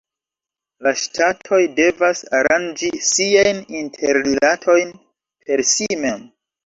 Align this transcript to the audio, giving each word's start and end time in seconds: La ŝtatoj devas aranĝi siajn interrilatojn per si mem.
La 0.85 0.93
ŝtatoj 1.01 1.59
devas 1.81 2.23
aranĝi 2.39 2.89
siajn 3.09 3.61
interrilatojn 3.83 4.91
per 5.05 5.67
si 5.75 5.91
mem. 6.07 6.27